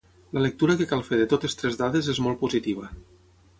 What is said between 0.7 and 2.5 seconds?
que cal fer de totes tres dades és molt